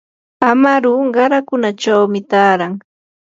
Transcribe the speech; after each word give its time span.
amaru 0.51 0.93
qarakunachawmi 1.15 2.19
taaran. 2.31 2.73